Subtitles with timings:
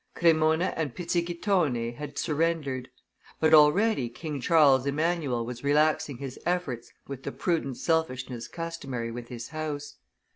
[0.15, 2.89] Cremona and Pizzighitone had surrendered;
[3.39, 9.27] but already King Charles Emmanuel was relaxing his efforts with the prudent selfishness customary with
[9.27, 9.97] his house.